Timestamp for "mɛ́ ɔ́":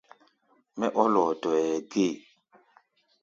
0.77-1.07